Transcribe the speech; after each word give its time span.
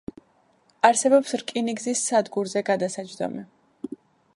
არსებობს 0.89 1.37
რკინიგზის 1.43 2.03
სადგურზე 2.09 2.67
გადასაჯდომი. 2.71 3.47